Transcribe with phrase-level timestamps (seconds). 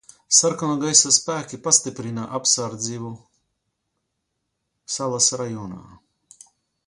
[0.35, 3.11] Sarkano gaisa spēki pastiprina apsardzību
[4.97, 5.83] salas rajonā.